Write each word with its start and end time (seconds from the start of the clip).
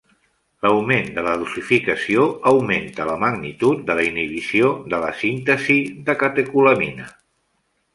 L'augment 0.67 1.11
de 1.17 1.23
la 1.27 1.33
dosificació 1.41 2.25
augmenta 2.53 3.07
la 3.11 3.19
magnitud 3.27 3.87
de 3.91 4.01
la 4.03 4.09
inhibició 4.11 4.75
de 4.95 5.05
la 5.09 5.15
síntesi 5.25 5.81
de 6.11 6.21
catecolamina. 6.27 7.13